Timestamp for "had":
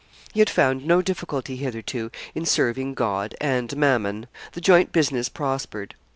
0.39-0.49